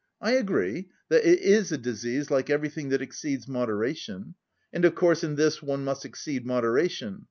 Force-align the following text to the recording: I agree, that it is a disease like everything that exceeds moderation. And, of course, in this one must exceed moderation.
I 0.19 0.31
agree, 0.31 0.89
that 1.09 1.23
it 1.29 1.41
is 1.41 1.71
a 1.71 1.77
disease 1.77 2.31
like 2.31 2.49
everything 2.49 2.89
that 2.89 3.03
exceeds 3.03 3.47
moderation. 3.47 4.33
And, 4.73 4.83
of 4.83 4.95
course, 4.95 5.23
in 5.23 5.35
this 5.35 5.61
one 5.61 5.83
must 5.83 6.05
exceed 6.05 6.43
moderation. 6.43 7.19